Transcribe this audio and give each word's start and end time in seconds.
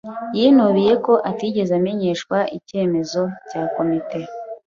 Yinubiye 0.37 0.93
ko 1.05 1.13
atigeze 1.29 1.71
amenyeshwa 1.79 2.37
icyemezo 2.57 3.21
cya 3.49 3.61
komite. 3.75 4.19